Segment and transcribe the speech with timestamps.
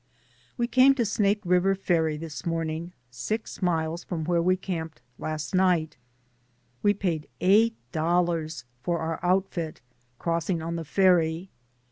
[0.57, 2.93] We came to Snake River ferry this morn DAYS ON THE ROAD.
[3.11, 5.97] 247 ing, six miles from where we caniped last night.
[6.81, 9.81] We paid eight dollars for our outfit
[10.17, 11.51] crossing on the ferry.